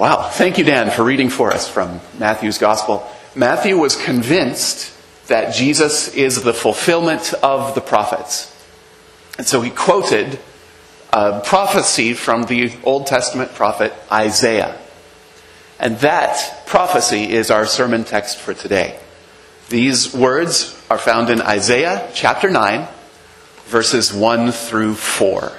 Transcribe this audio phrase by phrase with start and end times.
[0.00, 3.06] Wow, thank you, Dan, for reading for us from Matthew's Gospel.
[3.34, 8.50] Matthew was convinced that Jesus is the fulfillment of the prophets.
[9.36, 10.38] And so he quoted
[11.12, 14.78] a prophecy from the Old Testament prophet Isaiah.
[15.78, 18.98] And that prophecy is our sermon text for today.
[19.68, 22.88] These words are found in Isaiah chapter 9,
[23.66, 25.52] verses 1 through 4.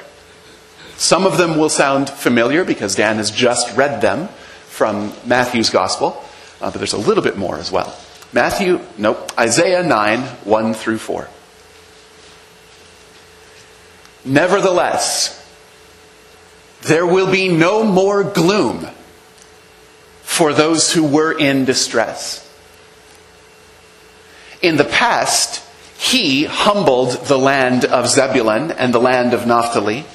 [1.01, 4.27] Some of them will sound familiar because Dan has just read them
[4.67, 6.23] from Matthew's Gospel,
[6.61, 7.97] uh, but there's a little bit more as well.
[8.31, 11.27] Matthew, nope, Isaiah 9, 1 through 4.
[14.25, 15.43] Nevertheless,
[16.83, 18.85] there will be no more gloom
[20.21, 22.47] for those who were in distress.
[24.61, 30.05] In the past, he humbled the land of Zebulun and the land of Naphtali.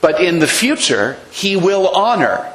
[0.00, 2.52] But in the future, he will honor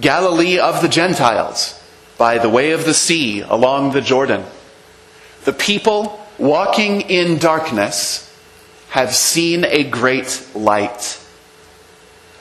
[0.00, 1.80] Galilee of the Gentiles
[2.18, 4.44] by the way of the sea along the Jordan.
[5.44, 8.20] The people walking in darkness
[8.90, 11.20] have seen a great light.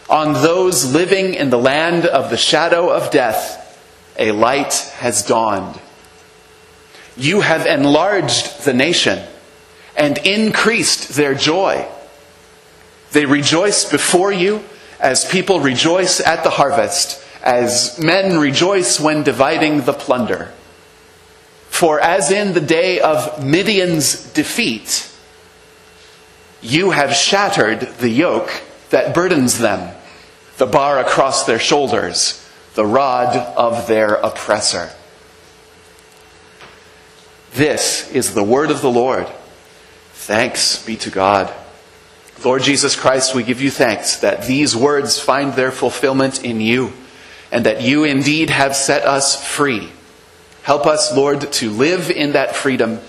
[0.10, 3.60] On those living in the land of the shadow of death,
[4.18, 5.80] a light has dawned.
[7.18, 9.24] You have enlarged the nation
[9.96, 11.88] and increased their joy.
[13.14, 14.64] They rejoice before you
[15.00, 20.52] as people rejoice at the harvest, as men rejoice when dividing the plunder.
[21.70, 25.12] For as in the day of Midian's defeat,
[26.62, 29.96] you have shattered the yoke that burdens them,
[30.58, 34.90] the bar across their shoulders, the rod of their oppressor.
[37.54, 39.28] This is the word of the Lord.
[40.14, 41.54] Thanks be to God.
[42.44, 46.94] Lord Jesus Christ, we give you thanks that these words find their fulfillment in you
[47.52, 49.90] and that you indeed have set us free.
[50.64, 53.00] Help us, Lord, to live in that freedom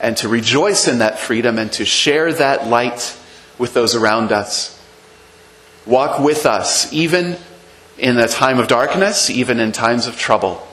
[0.00, 3.16] and to rejoice in that freedom and to share that light
[3.58, 4.78] with those around us.
[5.86, 7.36] Walk with us, even
[7.98, 10.66] in a time of darkness, even in times of trouble,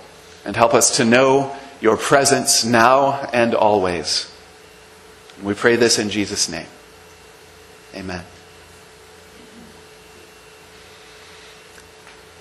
[0.45, 4.31] and help us to know your presence now and always.
[5.43, 6.67] We pray this in Jesus' name.
[7.95, 8.23] Amen.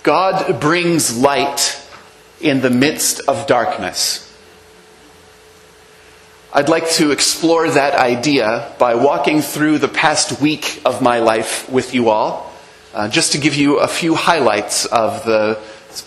[0.03, 1.81] God brings light
[2.41, 4.25] in the midst of darkness.
[6.53, 11.69] I'd like to explore that idea by walking through the past week of my life
[11.69, 12.51] with you all,
[12.95, 15.59] uh, just to give you a few highlights of the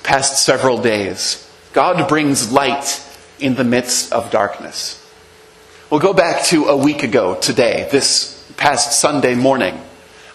[0.01, 1.47] past several days.
[1.74, 3.03] God brings light
[3.40, 4.97] in the midst of darkness.
[5.91, 9.76] We'll go back to a week ago today, this past Sunday morning.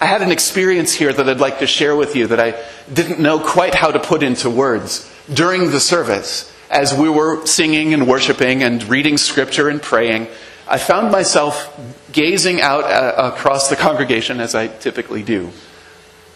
[0.01, 2.61] I had an experience here that I'd like to share with you that I
[2.93, 7.95] didn't know quite how to put into words during the service as we were singing
[7.95, 10.27] and worshiping and reading scripture and praying.
[10.67, 11.73] I found myself
[12.11, 15.53] gazing out uh, across the congregation as I typically do.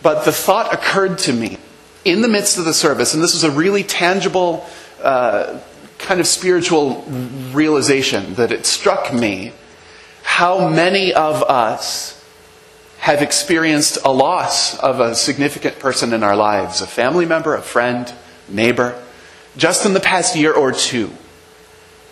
[0.00, 1.58] But the thought occurred to me
[2.04, 4.64] in the midst of the service, and this was a really tangible
[5.02, 5.58] uh,
[5.98, 7.02] kind of spiritual
[7.50, 9.54] realization that it struck me
[10.22, 12.22] how many of us
[12.98, 17.62] have experienced a loss of a significant person in our lives, a family member, a
[17.62, 18.12] friend,
[18.48, 19.02] neighbor,
[19.56, 21.10] just in the past year or two.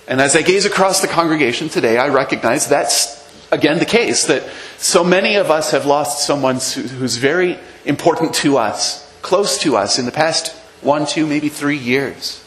[0.06, 3.18] And as I gaze across the congregation today, I recognize that's
[3.50, 4.48] again the case that
[4.78, 9.98] so many of us have lost someone who's very important to us, close to us
[9.98, 12.42] in the past one, two, maybe three years.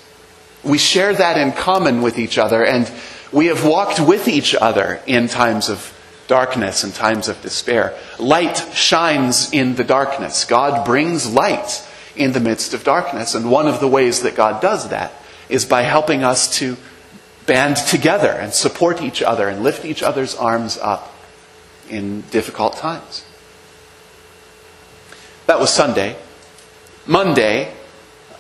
[0.64, 2.92] We share that in common with each other, and
[3.32, 5.98] we have walked with each other in times of
[6.28, 7.98] darkness and times of despair.
[8.20, 10.46] Light shines in the darkness.
[10.46, 13.36] God brings light in the midst of darkness.
[13.36, 15.14] And one of the ways that God does that
[15.50, 16.78] is by helping us to
[17.46, 21.14] band together and support each other and lift each other's arms up
[21.90, 23.26] in difficult times.
[25.48, 26.16] That was Sunday.
[27.06, 27.74] Monday,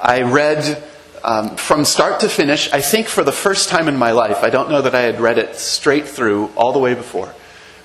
[0.01, 0.81] I read
[1.23, 4.49] um, from start to finish, I think for the first time in my life, I
[4.49, 7.33] don't know that I had read it straight through all the way before.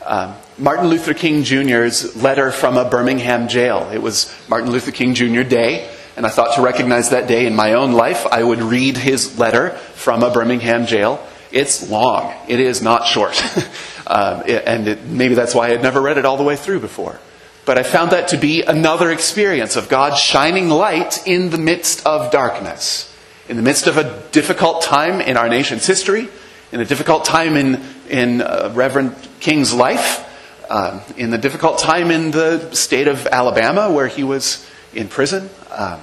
[0.04, 3.90] Um, Martin Luther King Jr.'s letter from a Birmingham jail.
[3.92, 5.42] It was Martin Luther King Jr.
[5.42, 8.96] Day, and I thought to recognize that day in my own life, I would read
[8.96, 11.22] his letter from a Birmingham jail.
[11.52, 12.34] It's long.
[12.48, 13.42] It is not short.
[14.06, 16.56] um, it, and it, maybe that's why I had never read it all the way
[16.56, 17.20] through before.
[17.66, 22.06] But I found that to be another experience of God shining light in the midst
[22.06, 23.12] of darkness
[23.48, 26.28] in the midst of a difficult time in our nation's history,
[26.72, 30.24] in a difficult time in, in uh, Reverend King's life,
[30.68, 35.48] uh, in the difficult time in the state of Alabama where he was in prison.
[35.70, 36.00] Uh,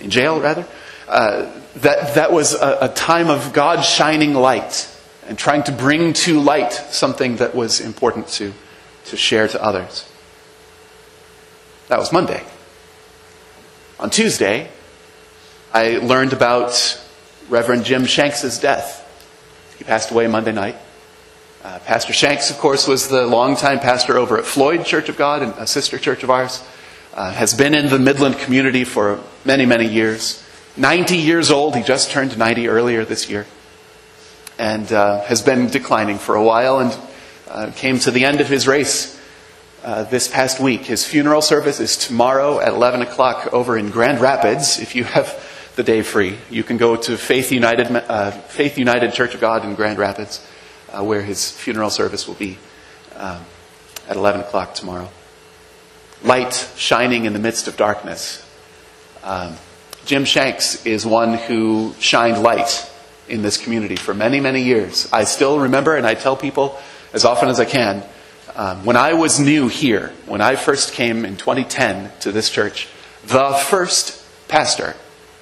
[0.00, 0.66] in jail rather.
[1.08, 4.94] Uh, that, that was a, a time of God shining light
[5.26, 8.52] and trying to bring to light something that was important to,
[9.06, 10.08] to share to others.
[11.88, 12.44] That was Monday.
[13.98, 14.70] On Tuesday,
[15.72, 16.98] I learned about
[17.50, 19.04] Reverend Jim Shanks' death.
[19.76, 20.76] He passed away Monday night.
[21.62, 25.42] Uh, pastor Shanks, of course, was the longtime pastor over at Floyd Church of God,
[25.42, 26.64] a sister church of ours.
[27.12, 30.42] Uh, has been in the Midland community for many, many years.
[30.78, 31.76] 90 years old.
[31.76, 33.46] He just turned 90 earlier this year.
[34.58, 36.98] And uh, has been declining for a while and
[37.48, 39.20] uh, came to the end of his race
[39.84, 40.82] uh, this past week.
[40.82, 44.78] His funeral service is tomorrow at 11 o'clock over in Grand Rapids.
[44.78, 45.44] If you have
[45.78, 49.64] the day free, you can go to Faith United, uh, Faith United Church of God
[49.64, 50.44] in Grand Rapids,
[50.90, 52.58] uh, where his funeral service will be
[53.14, 53.44] um,
[54.08, 55.08] at 11 o'clock tomorrow.
[56.24, 58.44] Light shining in the midst of darkness.
[59.22, 59.54] Um,
[60.04, 62.90] Jim Shanks is one who shined light
[63.28, 65.08] in this community for many, many years.
[65.12, 66.76] I still remember, and I tell people
[67.12, 68.02] as often as I can,
[68.56, 72.88] um, when I was new here, when I first came in 2010 to this church,
[73.24, 74.96] the first pastor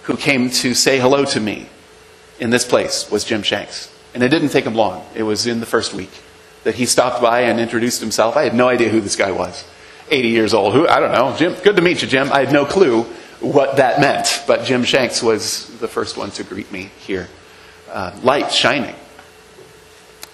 [0.07, 1.69] who came to say hello to me
[2.39, 3.93] in this place was Jim Shanks.
[4.15, 5.05] And it didn't take him long.
[5.15, 6.11] It was in the first week
[6.65, 8.37] that he stopped by and introduced himself.
[8.37, 9.65] I had no idea who this guy was.
[10.11, 10.75] 80 years old.
[10.75, 10.87] Who?
[10.87, 11.37] I don't know.
[11.37, 12.33] Jim, good to meet you, Jim.
[12.33, 13.03] I had no clue
[13.41, 14.45] what that meant.
[14.47, 17.29] But Jim Shanks was the first one to greet me here.
[17.91, 18.95] Uh, light shining.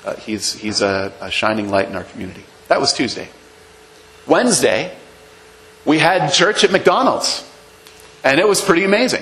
[0.04, 2.44] Uh, he's he's a, a shining light in our community.
[2.68, 3.28] That was Tuesday.
[4.26, 4.94] Wednesday,
[5.84, 7.48] we had church at McDonald's,
[8.24, 9.21] and it was pretty amazing.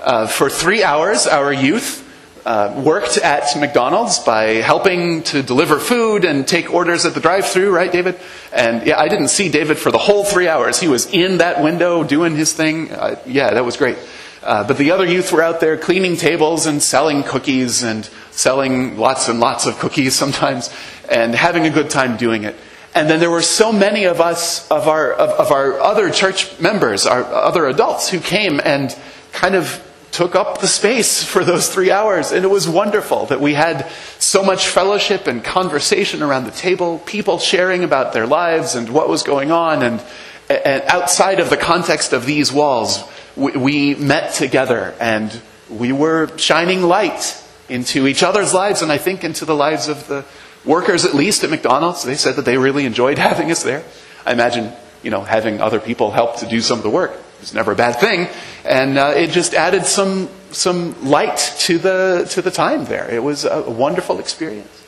[0.00, 2.06] Uh, for three hours, our youth
[2.46, 7.70] uh, worked at McDonald's by helping to deliver food and take orders at the drive-through,
[7.70, 8.18] right, David?
[8.50, 10.80] And yeah, I didn't see David for the whole three hours.
[10.80, 12.90] He was in that window doing his thing.
[12.90, 13.98] Uh, yeah, that was great.
[14.42, 18.96] Uh, but the other youth were out there cleaning tables and selling cookies and selling
[18.96, 20.74] lots and lots of cookies sometimes
[21.10, 22.56] and having a good time doing it.
[22.94, 26.58] And then there were so many of us, of our, of, of our other church
[26.58, 28.96] members, our other adults who came and
[29.32, 32.32] kind of took up the space for those three hours.
[32.32, 36.98] And it was wonderful that we had so much fellowship and conversation around the table,
[37.00, 39.82] people sharing about their lives and what was going on.
[39.82, 40.02] And,
[40.48, 43.04] and outside of the context of these walls,
[43.36, 47.36] we, we met together and we were shining light
[47.68, 50.24] into each other's lives and I think into the lives of the
[50.64, 52.02] workers, at least at McDonald's.
[52.02, 53.84] They said that they really enjoyed having us there.
[54.26, 54.72] I imagine,
[55.02, 57.76] you know, having other people help to do some of the work was never a
[57.76, 58.28] bad thing,
[58.64, 63.08] and uh, it just added some some light to the to the time there.
[63.10, 64.84] It was a wonderful experience.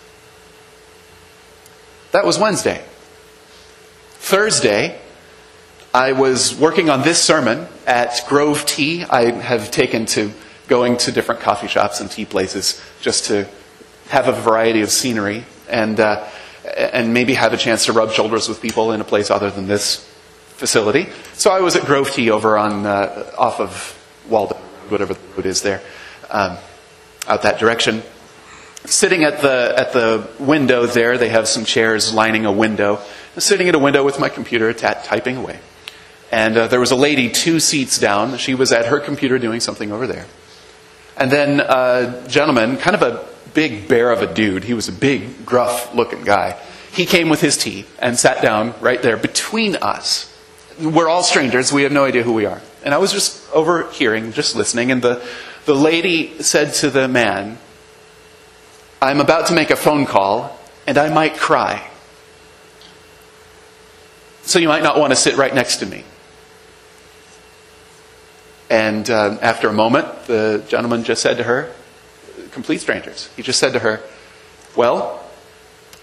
[2.12, 2.84] That was Wednesday.
[4.16, 5.00] Thursday,
[5.94, 9.04] I was working on this sermon at Grove Tea.
[9.04, 10.32] I have taken to
[10.68, 13.48] going to different coffee shops and tea places just to
[14.08, 16.26] have a variety of scenery and uh,
[16.76, 19.66] and maybe have a chance to rub shoulders with people in a place other than
[19.66, 20.08] this
[20.62, 21.08] facility.
[21.32, 23.98] So I was at Grove Tea over on uh, off of
[24.30, 24.58] Walden,
[24.90, 25.82] whatever the road is there,
[26.30, 26.56] um,
[27.26, 28.00] out that direction.
[28.84, 33.00] Sitting at the at the window there, they have some chairs lining a window.
[33.34, 35.58] I'm sitting at a window with my computer, t- typing away.
[36.30, 38.38] And uh, there was a lady two seats down.
[38.38, 40.26] She was at her computer doing something over there.
[41.16, 44.62] And then a gentleman, kind of a big bear of a dude.
[44.62, 46.56] He was a big, gruff looking guy.
[46.92, 50.31] He came with his tea and sat down right there between us
[50.80, 51.72] we're all strangers.
[51.72, 52.60] We have no idea who we are.
[52.84, 55.24] And I was just overhearing, just listening, and the,
[55.66, 57.58] the lady said to the man,
[59.00, 61.88] I'm about to make a phone call, and I might cry.
[64.42, 66.04] So you might not want to sit right next to me.
[68.68, 71.72] And uh, after a moment, the gentleman just said to her,
[72.52, 74.00] complete strangers, he just said to her,
[74.76, 75.22] Well,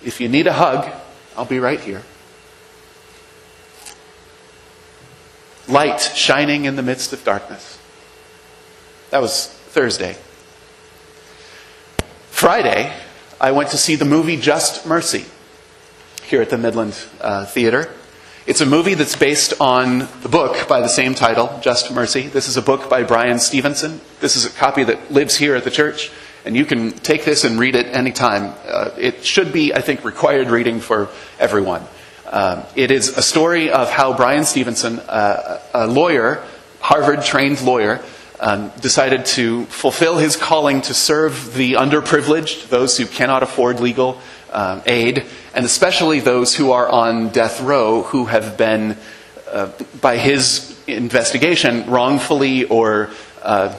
[0.03, 0.89] if you need a hug,
[1.35, 2.03] I'll be right here.
[5.69, 7.79] Light shining in the midst of darkness.
[9.11, 10.15] That was Thursday.
[12.29, 12.93] Friday,
[13.39, 15.25] I went to see the movie Just Mercy
[16.23, 17.89] here at the Midland uh, Theater.
[18.45, 22.27] It's a movie that's based on the book by the same title, Just Mercy.
[22.27, 24.01] This is a book by Bryan Stevenson.
[24.21, 26.11] This is a copy that lives here at the church,
[26.45, 28.55] and you can take this and read it anytime.
[28.65, 31.09] Uh, it should be, I think, required reading for
[31.39, 31.83] everyone.
[32.29, 36.43] Um, it is a story of how Bryan Stevenson, uh, a lawyer,
[36.79, 38.01] Harvard trained lawyer,
[38.39, 44.21] um, decided to fulfill his calling to serve the underprivileged, those who cannot afford legal
[44.53, 48.95] um, aid, and especially those who are on death row who have been
[49.51, 53.09] uh, by his investigation, wrongfully or
[53.41, 53.75] uh,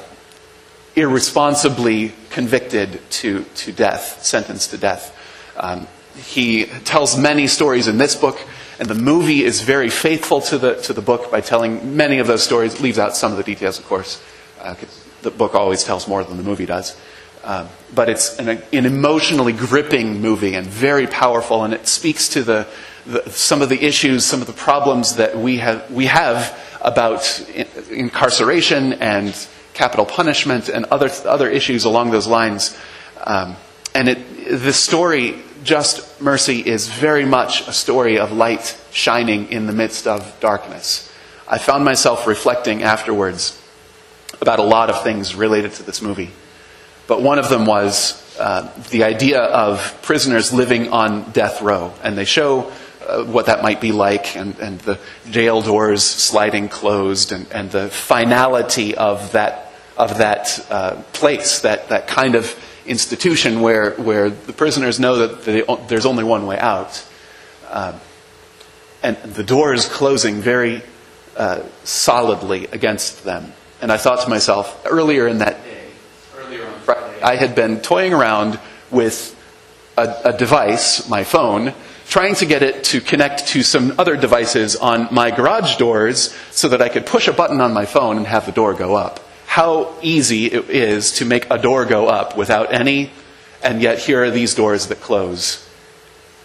[0.97, 5.17] irresponsibly convicted to, to death, sentenced to death.
[5.57, 5.87] Um,
[6.17, 8.41] he tells many stories in this book,
[8.79, 12.27] and the movie is very faithful to the, to the book by telling many of
[12.27, 14.23] those stories, It leaves out some of the details, of course.
[14.61, 14.75] Uh,
[15.23, 16.97] the book always tells more than the movie does.
[17.43, 22.43] Uh, but it's an, an, emotionally gripping movie and very powerful, and it speaks to
[22.43, 22.67] the,
[23.07, 27.41] the, some of the issues, some of the problems that we have, we have about
[27.91, 29.35] incarceration and
[29.73, 32.77] capital punishment and other, other issues along those lines.
[33.25, 33.57] Um,
[33.95, 39.67] and it, the story, Just Mercy, is very much a story of light shining in
[39.67, 41.09] the midst of darkness.
[41.47, 43.57] I found myself reflecting afterwards
[44.41, 46.31] about a lot of things related to this movie.
[47.07, 51.95] But one of them was uh, the idea of prisoners living on death row.
[52.03, 52.73] And they show
[53.07, 54.99] uh, what that might be like, and, and the
[55.31, 61.91] jail doors sliding closed, and, and the finality of that, of that uh, place, that,
[61.91, 62.57] that kind of
[62.87, 67.07] institution where, where the prisoners know that they, there's only one way out.
[67.71, 68.01] Um,
[69.03, 70.83] and the door is closing very
[71.37, 73.53] uh, solidly against them.
[73.81, 75.89] And I thought to myself, earlier in that day,
[76.37, 78.61] earlier on Friday, I had been toying around
[78.91, 79.37] with
[79.97, 81.73] a, a device, my phone,
[82.09, 86.69] trying to get it to connect to some other devices on my garage doors so
[86.69, 89.21] that I could push a button on my phone and have the door go up.
[89.51, 93.11] How easy it is to make a door go up without any,
[93.65, 95.69] and yet here are these doors that close.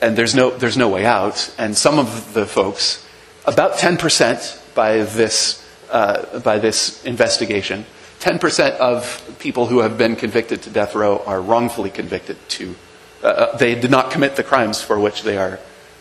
[0.02, 1.54] And there's no, there's no way out.
[1.60, 3.06] And some of the folks,
[3.46, 7.86] about 10% by this, uh, by this investigation,
[8.22, 12.74] 10% of people who have been convicted to death row are wrongfully convicted to
[13.22, 15.60] uh, uh, they did not commit the crimes for which they are,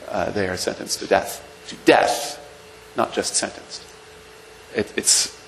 [0.08, 1.44] uh, they are sentenced to death.
[1.68, 2.40] To death,
[2.96, 3.84] not just sentenced.
[4.75, 5.38] It, it's,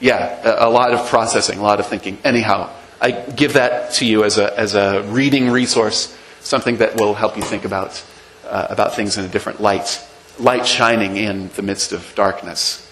[0.00, 2.18] yeah, a, lot of processing, a lot of thinking.
[2.24, 7.14] Anyhow, I give that to you as a, as a reading resource, something that will
[7.14, 8.02] help you think about,
[8.46, 10.04] uh, about things in a different light.
[10.38, 12.84] Light shining in the midst of darkness.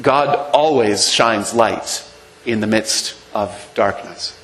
[0.00, 2.04] God always shines light
[2.46, 4.36] in the midst of darkness.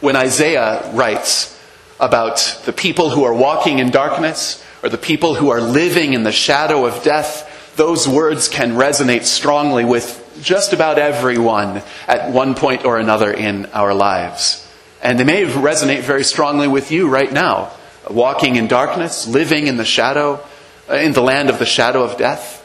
[0.00, 1.58] When Isaiah writes,
[2.00, 6.22] about the people who are walking in darkness or the people who are living in
[6.22, 12.54] the shadow of death, those words can resonate strongly with just about everyone at one
[12.54, 14.66] point or another in our lives.
[15.02, 17.70] And they may resonate very strongly with you right now,
[18.10, 20.44] walking in darkness, living in the shadow,
[20.90, 22.56] uh, in the land of the shadow of death.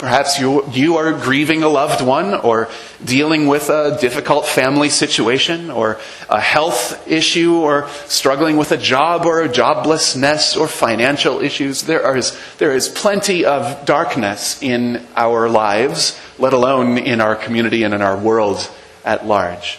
[0.00, 2.70] Perhaps you, you are grieving a loved one or
[3.04, 6.00] dealing with a difficult family situation or
[6.30, 11.82] a health issue or struggling with a job or a joblessness or financial issues.
[11.82, 17.82] There is, there is plenty of darkness in our lives, let alone in our community
[17.82, 18.70] and in our world
[19.04, 19.78] at large.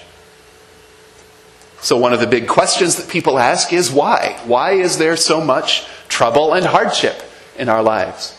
[1.81, 4.39] So one of the big questions that people ask is why?
[4.45, 7.23] Why is there so much trouble and hardship
[7.57, 8.37] in our lives?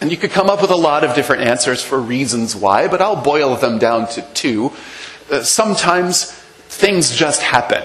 [0.00, 3.00] And you could come up with a lot of different answers for reasons why, but
[3.00, 4.72] I'll boil them down to two.
[5.30, 6.32] Uh, sometimes
[6.68, 7.82] things just happen.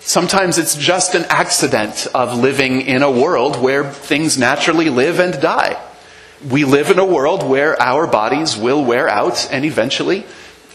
[0.00, 5.40] Sometimes it's just an accident of living in a world where things naturally live and
[5.40, 5.80] die.
[6.48, 10.24] We live in a world where our bodies will wear out and eventually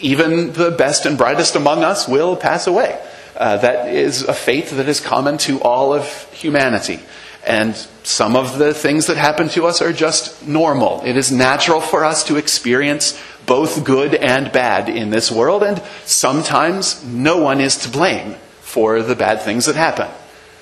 [0.00, 3.00] even the best and brightest among us will pass away.
[3.36, 7.00] Uh, that is a fate that is common to all of humanity.
[7.46, 11.02] And some of the things that happen to us are just normal.
[11.04, 15.80] It is natural for us to experience both good and bad in this world, and
[16.04, 20.08] sometimes no one is to blame for the bad things that happen.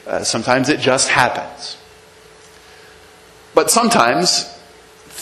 [0.06, 1.78] Uh, sometimes it just happens.
[3.54, 4.53] But sometimes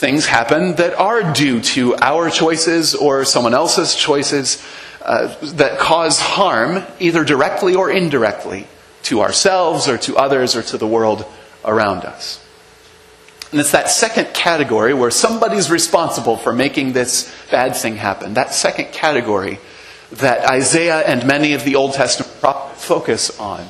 [0.03, 4.61] things happen that are due to our choices or someone else's choices
[5.01, 8.67] uh, that cause harm, either directly or indirectly,
[9.03, 11.25] to ourselves or to others or to the world
[11.63, 12.45] around us.
[13.51, 18.33] And it's that second category where somebody's responsible for making this bad thing happen.
[18.33, 19.57] That second category
[20.11, 23.65] that Isaiah and many of the Old Testament prophets focus on.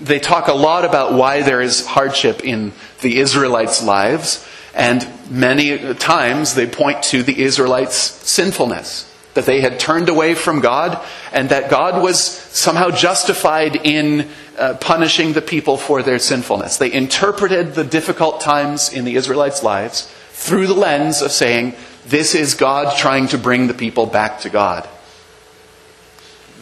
[0.00, 5.94] They talk a lot about why there is hardship in the Israelites' lives, and many
[5.94, 11.02] times they point to the Israelites' sinfulness that they had turned away from God,
[11.32, 16.76] and that God was somehow justified in uh, punishing the people for their sinfulness.
[16.76, 21.74] They interpreted the difficult times in the Israelites' lives through the lens of saying,
[22.04, 24.88] this is God trying to bring the people back to God.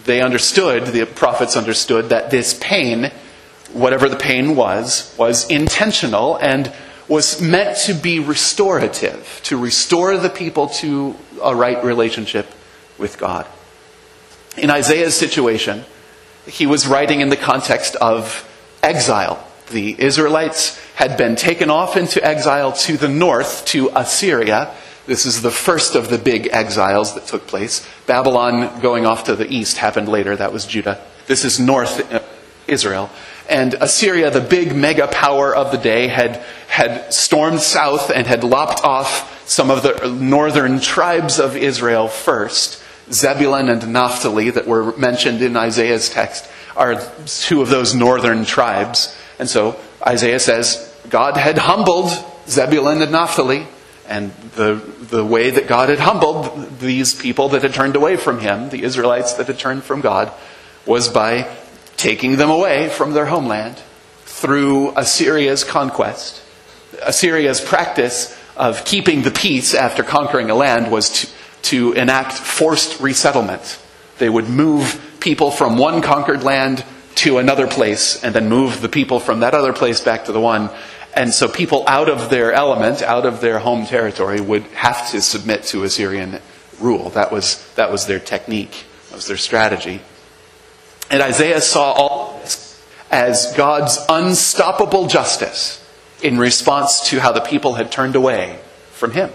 [0.04, 3.10] They understood, the prophets understood, that this pain,
[3.72, 6.72] whatever the pain was, was intentional and
[7.10, 12.46] was meant to be restorative, to restore the people to a right relationship
[12.98, 13.46] with God.
[14.56, 15.84] In Isaiah's situation,
[16.46, 18.48] he was writing in the context of
[18.80, 19.44] exile.
[19.70, 24.72] The Israelites had been taken off into exile to the north, to Assyria.
[25.06, 27.84] This is the first of the big exiles that took place.
[28.06, 30.36] Babylon going off to the east happened later.
[30.36, 31.04] That was Judah.
[31.26, 32.20] This is north uh,
[32.68, 33.10] Israel.
[33.48, 38.44] And Assyria, the big mega power of the day, had, had stormed south and had
[38.44, 42.80] lopped off some of the northern tribes of Israel first.
[43.10, 49.12] Zebulun and Naphtali, that were mentioned in Isaiah's text, are two of those northern tribes.
[49.40, 52.12] And so Isaiah says God had humbled
[52.46, 53.66] Zebulun and Naphtali,
[54.08, 54.74] and the,
[55.10, 58.84] the way that God had humbled these people that had turned away from him, the
[58.84, 60.32] Israelites that had turned from God,
[60.86, 61.48] was by
[61.96, 63.82] taking them away from their homeland
[64.24, 66.42] through Assyria's conquest.
[67.02, 71.28] Assyria's practice of keeping the peace after conquering a land was to,
[71.62, 73.80] to enact forced resettlement.
[74.18, 76.84] They would move people from one conquered land
[77.16, 80.40] to another place and then move the people from that other place back to the
[80.40, 80.70] one.
[81.14, 85.20] And so people out of their element, out of their home territory, would have to
[85.20, 86.40] submit to Assyrian
[86.78, 87.10] rule.
[87.10, 90.00] That was, that was their technique, that was their strategy.
[91.10, 92.80] And Isaiah saw all this
[93.10, 95.79] as God's unstoppable justice
[96.22, 98.58] in response to how the people had turned away
[98.92, 99.30] from him.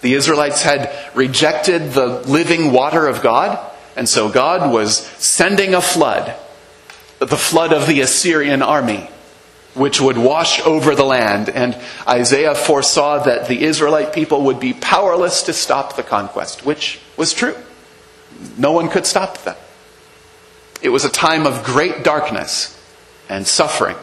[0.00, 3.58] The Israelites had rejected the living water of God,
[3.96, 6.34] and so God was sending a flood,
[7.18, 9.08] the flood of the Assyrian army,
[9.74, 11.48] which would wash over the land.
[11.48, 17.00] And Isaiah foresaw that the Israelite people would be powerless to stop the conquest, which
[17.16, 17.56] was true.
[18.56, 19.56] No one could stop them.
[20.82, 22.76] It was a time of great darkness
[23.28, 23.96] and suffering,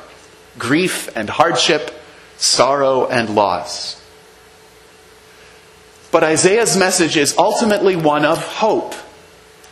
[0.57, 1.91] grief and hardship,
[2.37, 4.01] sorrow and loss.
[6.11, 8.95] But Isaiah's message is ultimately one of hope,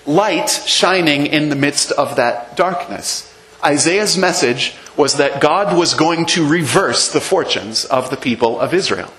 [0.06, 3.34] light shining in the midst of that darkness.
[3.64, 8.74] Isaiah's message was that God was going to reverse the fortunes of the people of
[8.74, 9.12] Israel.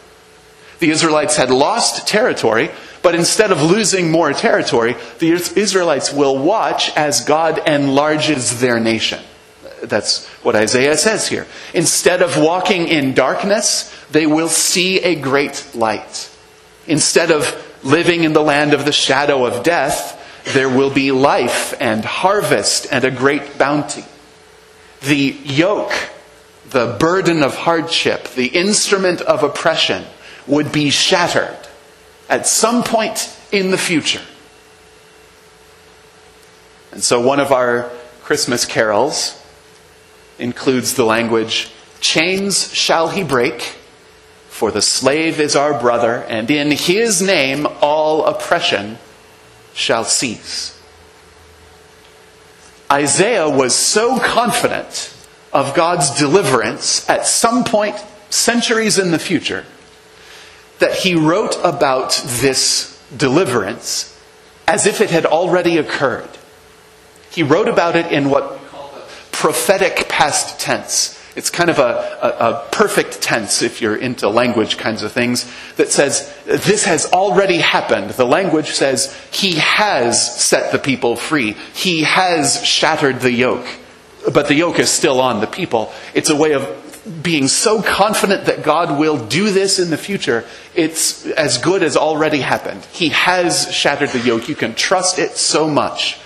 [0.79, 2.71] The Israelites had lost territory,
[3.03, 9.21] but instead of losing more territory, the Israelites will watch as God enlarges their nation.
[9.83, 11.47] That's what Isaiah says here.
[11.75, 16.31] Instead of walking in darkness, they will see a great light.
[16.87, 20.15] Instead of living in the land of the shadow of death,
[20.53, 24.05] there will be life and harvest and a great bounty.
[25.03, 25.93] The yoke,
[26.71, 30.05] the burden of hardship, the instrument of oppression
[30.47, 31.57] would be shattered
[32.29, 34.23] at some point in the future.
[36.93, 37.91] And so one of our
[38.23, 39.38] Christmas carols
[40.39, 41.71] includes the language
[42.01, 43.61] Chains shall he break,
[44.49, 48.99] for the slave is our brother, and in his name all oppression
[49.75, 50.81] shall cease.
[52.91, 55.15] Isaiah was so confident
[55.53, 57.97] of God's deliverance at some point,
[58.31, 59.65] centuries in the future,
[60.79, 64.17] that he wrote about this deliverance
[64.67, 66.29] as if it had already occurred.
[67.31, 68.58] He wrote about it in what
[69.39, 71.17] prophetic past tense.
[71.37, 75.49] It's kind of a, a, a, perfect tense, if you're into language kinds of things,
[75.77, 78.11] that says, this has already happened.
[78.11, 81.53] The language says, he has set the people free.
[81.73, 83.69] He has shattered the yoke.
[84.35, 85.93] But the yoke is still on the people.
[86.15, 90.45] It's a way of being so confident that God will do this in the future,
[90.75, 92.85] it's as good as already happened.
[92.87, 94.49] He has shattered the yoke.
[94.49, 96.19] You can trust it so much.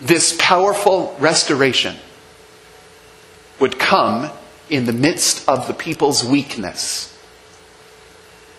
[0.00, 1.96] This powerful restoration
[3.58, 4.30] would come
[4.70, 7.16] in the midst of the people's weakness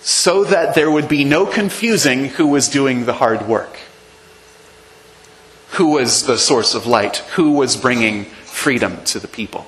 [0.01, 3.79] so that there would be no confusing who was doing the hard work.
[5.71, 7.17] Who was the source of light?
[7.35, 9.65] Who was bringing freedom to the people?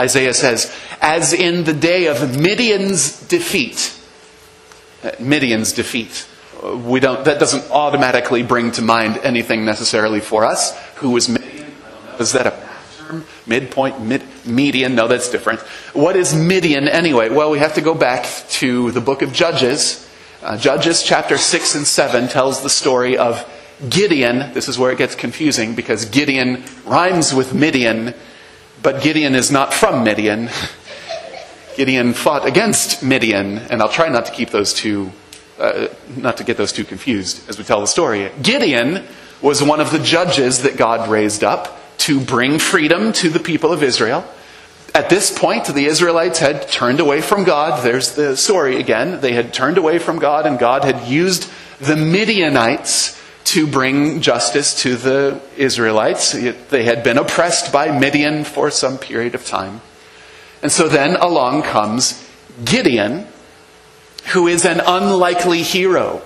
[0.00, 3.96] Isaiah says, as in the day of Midian's defeat.
[5.02, 6.26] Uh, Midian's defeat.
[6.62, 10.78] We don't, that doesn't automatically bring to mind anything necessarily for us.
[10.96, 11.72] Who was Midian?
[12.18, 12.68] Is that a
[12.98, 13.24] term?
[13.46, 14.94] Midpoint, mid, median?
[14.94, 15.60] No, that's different.
[15.94, 17.30] What is Midian anyway?
[17.30, 20.08] Well, we have to go back to the book of Judges.
[20.42, 23.48] Uh, Judges chapter 6 and 7 tells the story of
[23.88, 24.52] Gideon.
[24.52, 28.14] This is where it gets confusing because Gideon rhymes with Midian
[28.82, 30.50] but Gideon is not from Midian.
[31.76, 35.12] Gideon fought against Midian, and I'll try not to keep those two,
[35.60, 38.30] uh, not to get those two confused as we tell the story.
[38.42, 39.04] Gideon
[39.42, 43.72] was one of the judges that God raised up to bring freedom to the people
[43.72, 44.24] of Israel.
[44.94, 47.84] At this point, the Israelites had turned away from God.
[47.84, 49.20] There's the story again.
[49.20, 54.82] They had turned away from God, and God had used the Midianites to bring justice
[54.82, 56.32] to the Israelites.
[56.32, 59.80] They had been oppressed by Midian for some period of time.
[60.62, 62.26] And so then along comes
[62.64, 63.26] Gideon,
[64.30, 66.22] who is an unlikely hero,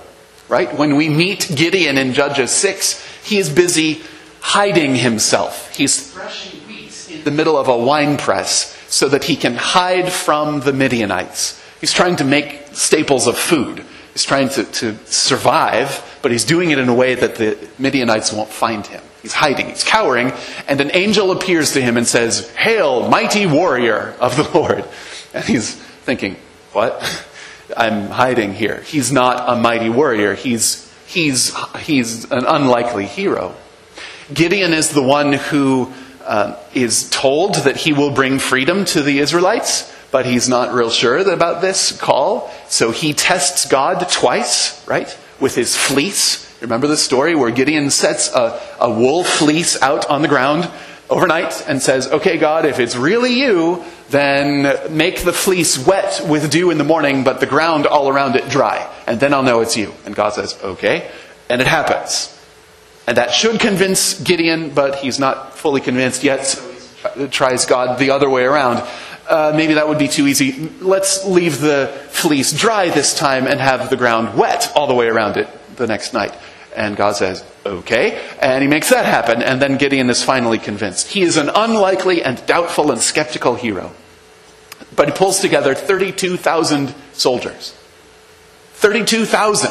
[0.48, 0.76] right?
[0.76, 4.02] When we meet Gideon in Judges 6, he is busy
[4.40, 5.74] hiding himself.
[5.74, 10.12] He's threshing wheat in the middle of a wine press so that he can hide
[10.12, 11.60] from the Midianites.
[11.80, 13.84] He's trying to make staples of food.
[14.12, 18.32] He's trying to, to survive, but he's doing it in a way that the Midianites
[18.32, 19.02] won't find him.
[19.22, 20.32] He's hiding, he's cowering,
[20.68, 24.84] and an angel appears to him and says, Hail, mighty warrior of the Lord.
[25.32, 26.36] And he's thinking,
[26.72, 27.02] What?
[27.77, 28.81] I'm hiding here.
[28.83, 30.35] He's not a mighty warrior.
[30.35, 33.55] He's, he's, he's an unlikely hero.
[34.33, 35.92] Gideon is the one who
[36.24, 40.90] uh, is told that he will bring freedom to the Israelites, but he's not real
[40.90, 42.50] sure about this call.
[42.68, 45.16] So he tests God twice, right?
[45.40, 46.42] With his fleece.
[46.62, 50.70] Remember the story where Gideon sets a, a wool fleece out on the ground
[51.10, 56.50] overnight and says, Okay, God, if it's really you, then make the fleece wet with
[56.50, 58.90] dew in the morning, but the ground all around it dry.
[59.06, 59.92] And then I'll know it's you.
[60.04, 61.10] And God says, Okay.
[61.48, 62.30] And it happens.
[63.06, 68.10] And that should convince Gideon, but he's not fully convinced yet, so tries God the
[68.10, 68.82] other way around.
[69.28, 70.68] Uh, maybe that would be too easy.
[70.80, 75.06] Let's leave the fleece dry this time and have the ground wet all the way
[75.06, 76.34] around it the next night.
[76.74, 78.20] And God says, okay.
[78.40, 79.42] And he makes that happen.
[79.42, 81.08] And then Gideon is finally convinced.
[81.08, 83.92] He is an unlikely and doubtful and skeptical hero.
[84.96, 87.74] But he pulls together 32,000 soldiers.
[88.74, 89.70] 32,000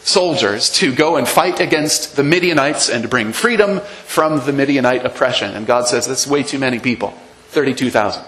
[0.00, 5.54] soldiers to go and fight against the Midianites and bring freedom from the Midianite oppression.
[5.54, 7.14] And God says, that's way too many people.
[7.48, 8.24] 32,000.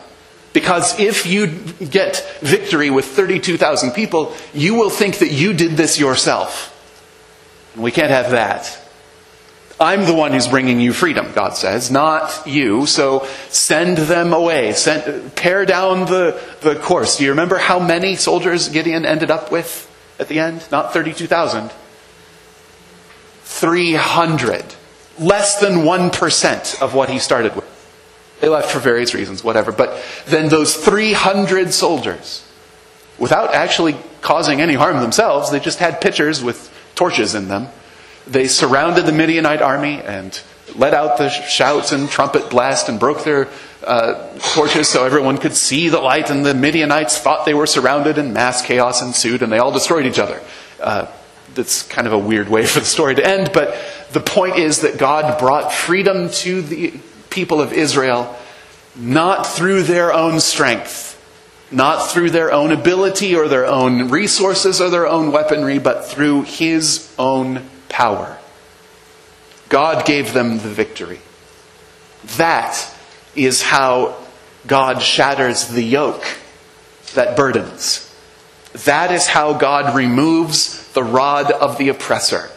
[0.52, 1.46] Because if you
[1.86, 6.71] get victory with 32,000 people, you will think that you did this yourself.
[7.76, 8.78] We can't have that.
[9.80, 12.86] I'm the one who's bringing you freedom, God says, not you.
[12.86, 14.74] So send them away.
[14.74, 17.16] Send, pare down the, the course.
[17.16, 20.64] Do you remember how many soldiers Gideon ended up with at the end?
[20.70, 21.72] Not 32,000.
[23.42, 24.64] 300.
[25.18, 27.68] Less than 1% of what he started with.
[28.40, 29.72] They left for various reasons, whatever.
[29.72, 32.48] But then those 300 soldiers,
[33.18, 36.68] without actually causing any harm themselves, they just had pitchers with
[37.02, 37.66] torches in them.
[38.28, 40.40] They surrounded the Midianite army and
[40.76, 43.48] let out the shouts and trumpet blast and broke their
[43.84, 46.30] uh, torches so everyone could see the light.
[46.30, 50.06] And the Midianites thought they were surrounded, and mass chaos ensued, and they all destroyed
[50.06, 50.40] each other.
[50.80, 51.08] Uh,
[51.54, 53.76] that's kind of a weird way for the story to end, but
[54.12, 56.94] the point is that God brought freedom to the
[57.30, 58.32] people of Israel
[58.94, 61.11] not through their own strength
[61.72, 66.42] not through their own ability or their own resources or their own weaponry, but through
[66.42, 68.38] His own power.
[69.68, 71.20] God gave them the victory.
[72.36, 72.78] That
[73.34, 74.16] is how
[74.66, 76.24] God shatters the yoke
[77.14, 78.08] that burdens.
[78.84, 82.50] That is how God removes the rod of the oppressor.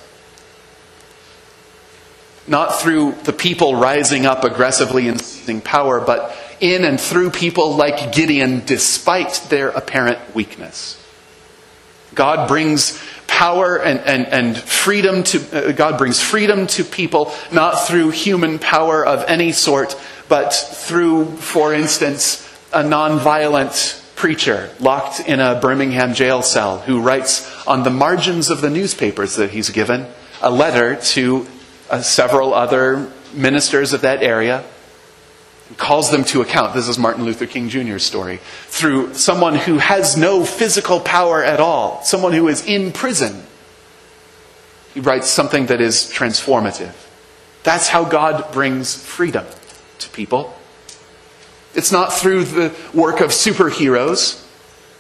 [2.47, 7.75] Not through the people rising up aggressively and seizing power, but in and through people
[7.75, 11.01] like Gideon despite their apparent weakness.
[12.13, 17.87] God brings power and, and, and freedom to, uh, God brings freedom to people not
[17.87, 22.41] through human power of any sort, but through, for instance,
[22.71, 28.61] a nonviolent preacher locked in a Birmingham jail cell who writes on the margins of
[28.61, 30.07] the newspapers that he's given
[30.41, 31.45] a letter to
[31.89, 34.63] uh, several other ministers of that area
[35.77, 36.73] calls them to account.
[36.73, 38.37] This is Martin Luther King Jr.'s story.
[38.67, 43.43] Through someone who has no physical power at all, someone who is in prison.
[44.93, 46.93] He writes something that is transformative.
[47.63, 49.45] That's how God brings freedom
[49.99, 50.55] to people.
[51.73, 54.45] It's not through the work of superheroes,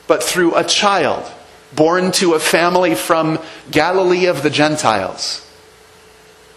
[0.07, 1.31] but through a child
[1.73, 3.39] born to a family from
[3.71, 5.44] Galilee of the Gentiles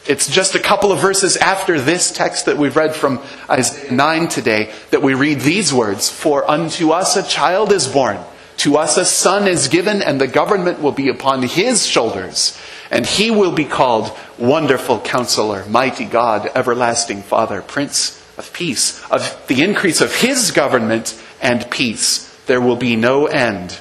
[0.08, 4.28] it's just a couple of verses after this text that we've read from Isaiah 9
[4.28, 8.18] today that we read these words For unto us a child is born,
[8.58, 12.58] to us a son is given, and the government will be upon his shoulders.
[12.90, 19.04] And he will be called Wonderful Counselor, Mighty God, Everlasting Father, Prince of Peace.
[19.10, 23.78] Of the increase of his government and peace, there will be no end.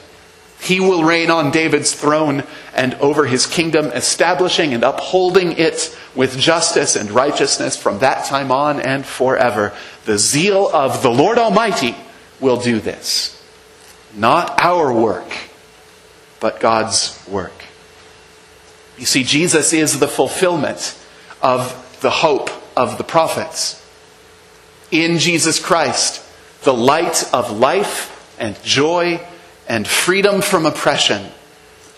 [0.60, 2.44] He will reign on David's throne
[2.74, 8.52] and over his kingdom, establishing and upholding it with justice and righteousness from that time
[8.52, 9.74] on and forever.
[10.06, 11.96] The zeal of the Lord Almighty
[12.40, 13.34] will do this.
[14.16, 15.32] Not our work,
[16.40, 17.54] but God's work.
[18.98, 20.98] You see, Jesus is the fulfillment
[21.42, 23.84] of the hope of the prophets.
[24.90, 26.24] In Jesus Christ,
[26.64, 29.26] the light of life and joy
[29.68, 31.26] and freedom from oppression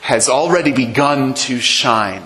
[0.02, 2.24] has already begun to shine.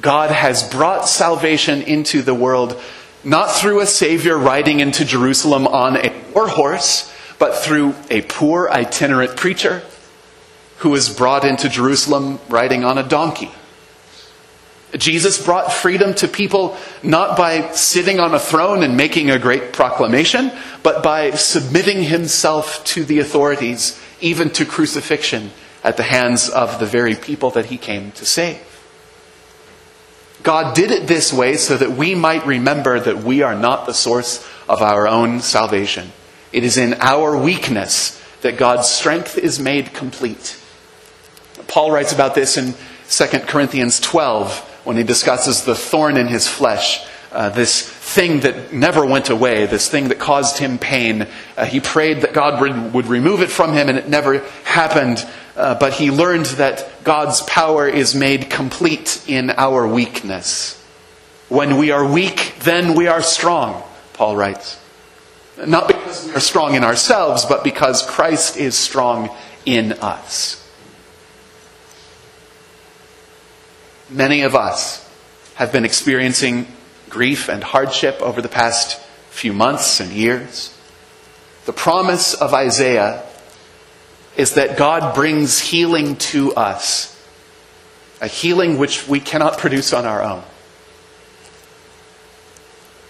[0.00, 2.80] God has brought salvation into the world
[3.24, 8.68] not through a Savior riding into Jerusalem on a war horse, but through a poor
[8.68, 9.82] itinerant preacher
[10.78, 13.50] who was brought into Jerusalem riding on a donkey.
[14.96, 19.72] Jesus brought freedom to people not by sitting on a throne and making a great
[19.72, 20.50] proclamation,
[20.82, 25.50] but by submitting himself to the authorities, even to crucifixion
[25.84, 28.60] at the hands of the very people that he came to save.
[30.42, 33.94] God did it this way so that we might remember that we are not the
[33.94, 36.12] source of our own salvation.
[36.52, 40.58] It is in our weakness that God's strength is made complete.
[41.68, 42.74] Paul writes about this in
[43.08, 48.72] 2 Corinthians 12 when he discusses the thorn in his flesh, uh, this thing that
[48.72, 51.26] never went away, this thing that caused him pain.
[51.56, 55.26] Uh, he prayed that God would, would, remove it from him, and it never happened.
[55.56, 60.78] Uh, but he learned that God's power is made complete in our weakness.
[61.48, 64.78] When we are weak, then we are strong, Paul writes.
[65.66, 69.34] Not because we are strong in ourselves, but because Christ is strong
[69.66, 70.58] in us.
[74.10, 75.08] Many of us
[75.54, 76.66] have been experiencing
[77.12, 78.98] grief and hardship over the past
[79.30, 80.76] few months and years.
[81.66, 83.22] The promise of Isaiah
[84.36, 87.08] is that God brings healing to us,
[88.20, 90.42] a healing which we cannot produce on our own.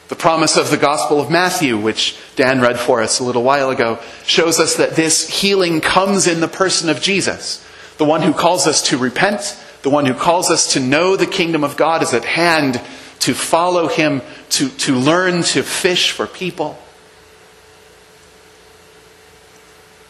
[0.09, 3.71] The promise of the Gospel of Matthew, which Dan read for us a little while
[3.71, 7.65] ago, shows us that this healing comes in the person of Jesus,
[7.99, 11.27] the one who calls us to repent the one who calls us to know the
[11.27, 12.81] kingdom of God is at hand,
[13.23, 16.77] to follow him, to, to learn to fish for people.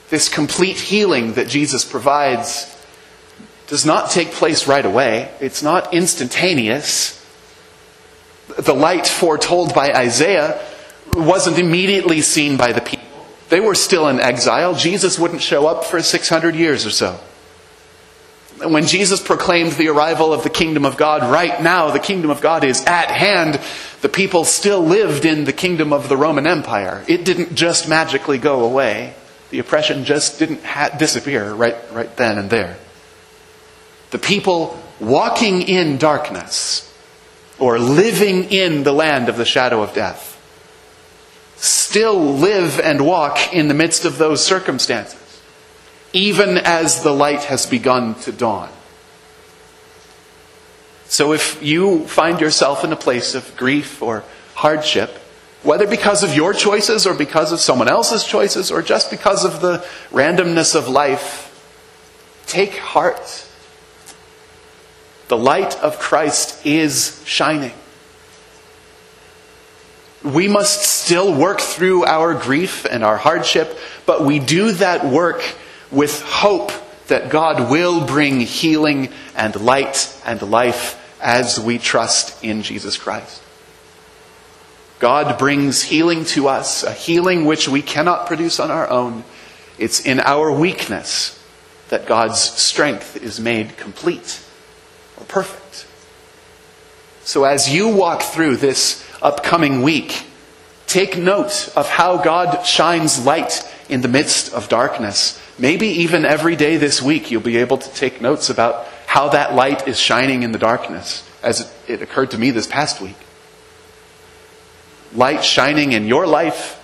[0.09, 2.69] This complete healing that Jesus provides
[3.67, 5.31] does not take place right away.
[5.41, 7.19] It's not instantaneous.
[8.59, 10.61] The light foretold by Isaiah
[11.15, 13.27] wasn't immediately seen by the people.
[13.51, 14.75] They were still in exile.
[14.75, 17.21] Jesus wouldn't show up for 600 years or so
[18.67, 22.41] when Jesus proclaimed the arrival of the kingdom of God, right now the kingdom of
[22.41, 23.61] God is at hand,
[24.01, 27.05] the people still lived in the kingdom of the Roman Empire.
[27.09, 29.15] It didn't just magically go away.
[29.51, 32.77] The oppression just didn't ha- disappear right, right then and there.
[34.11, 36.93] The people walking in darkness
[37.59, 40.29] or living in the land of the shadow of death
[41.57, 45.22] still live and walk in the midst of those circumstances
[46.13, 48.69] even as the light has begun to dawn.
[51.07, 55.11] So if you find yourself in a place of grief or hardship,
[55.63, 59.61] whether because of your choices or because of someone else's choices or just because of
[59.61, 61.49] the randomness of life,
[62.47, 63.47] take heart.
[65.29, 67.73] The light of Christ is shining.
[70.25, 75.43] We must still work through our grief and our hardship, but we do that work
[75.93, 76.73] with hope
[77.09, 83.43] that God will bring healing and light and life as we trust in Jesus Christ.
[84.99, 89.25] God brings healing to us, a healing which we cannot produce on our own.
[89.79, 91.39] It's in our weakness
[91.89, 94.41] that God's strength is made complete
[95.19, 95.87] or perfect.
[97.25, 100.25] So as you walk through this upcoming week,
[100.87, 106.57] take note of how God shines light in the midst of darkness Maybe even every
[106.57, 110.43] day this week you'll be able to take notes about how that light is shining
[110.43, 113.17] in the darkness, as it occurred to me this past week.
[115.15, 116.83] Light shining in your life,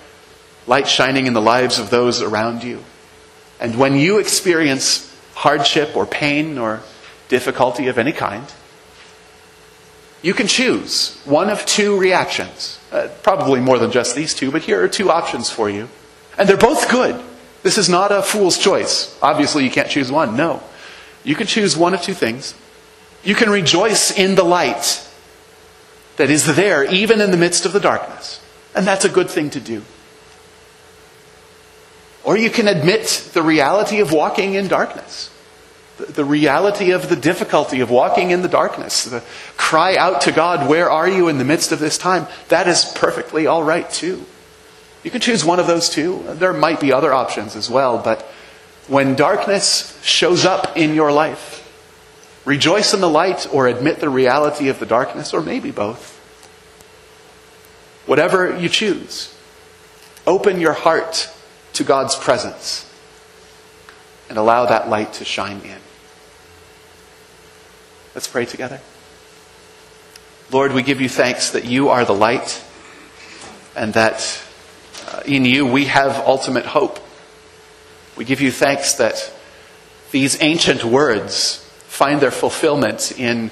[0.67, 2.85] light shining in the lives of those around you.
[3.59, 6.83] And when you experience hardship or pain or
[7.29, 8.47] difficulty of any kind,
[10.21, 12.79] you can choose one of two reactions.
[12.93, 15.89] Uh, probably more than just these two, but here are two options for you.
[16.39, 17.23] And they're both good.
[17.63, 19.19] This is not a fool's choice.
[19.21, 20.37] Obviously, you can't choose one.
[20.37, 20.63] No.
[21.25, 22.55] You can choose one of two things.
[23.25, 25.05] You can rejoice in the light
[26.17, 28.41] that is there, even in the midst of the darkness.
[28.75, 29.83] And that's a good thing to do.
[32.23, 35.31] Or you can admit the reality of walking in darkness
[35.99, 39.23] the, reality of the difficulty of walking in the darkness, the
[39.57, 42.27] cry out to God, Where are you in the midst of this time?
[42.49, 44.25] That is perfectly all right too.
[45.03, 46.25] You can choose one of those two.
[46.27, 48.23] There might be other options as well, but
[48.89, 51.65] when darkness shows up in your life,
[52.45, 56.17] rejoice in the light or admit the reality of the darkness, or maybe both.
[58.07, 59.35] Whatever you choose,
[60.27, 61.31] open your heart
[61.75, 62.91] to God's presence
[64.29, 65.79] and allow that light to shine in.
[68.15, 68.81] Let's pray together.
[70.51, 72.65] Lord, we give you thanks that you are the light
[73.77, 74.43] and that
[75.19, 76.99] Uh, in you we have ultimate hope.
[78.17, 79.33] We give you thanks that
[80.11, 83.51] these ancient words find their fulfillment in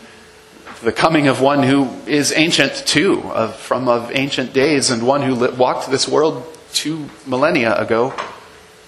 [0.83, 5.23] the coming of one who is ancient too, of, from of ancient days, and one
[5.23, 8.15] who walked this world two millennia ago.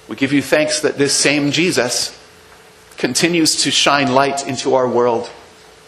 [0.08, 2.16] We give you thanks that this same Jesus
[2.96, 5.28] continues to shine light into our world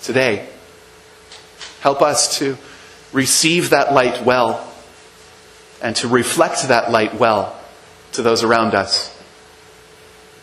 [0.02, 0.48] today.
[1.80, 2.56] Help us to
[3.12, 4.69] receive that light well
[5.82, 7.58] and to reflect that light well
[8.12, 9.16] to those around us.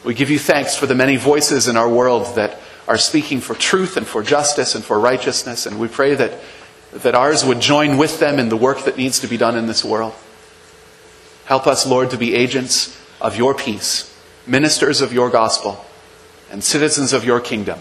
[0.03, 3.53] We give you thanks for the many voices in our world that are speaking for
[3.53, 6.39] truth and for justice and for righteousness, and we pray that,
[6.93, 9.67] that ours would join with them in the work that needs to be done in
[9.67, 10.13] this world.
[11.45, 15.85] Help us, Lord, to be agents of your peace, ministers of your gospel,
[16.49, 17.79] and citizens of your kingdom.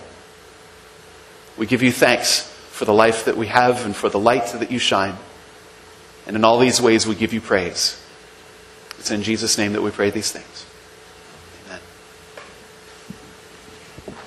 [1.57, 4.71] We give you thanks for the life that we have and for the light that
[4.71, 5.17] you shine.
[6.27, 8.03] And in all these ways, we give you praise.
[8.99, 10.56] It's in Jesus' name that we pray these things.